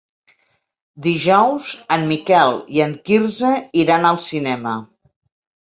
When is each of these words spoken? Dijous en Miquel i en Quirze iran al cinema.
Dijous 1.07 1.67
en 1.97 2.07
Miquel 2.13 2.57
i 2.79 2.83
en 2.89 2.97
Quirze 3.11 3.55
iran 3.85 4.11
al 4.13 4.21
cinema. 4.31 4.77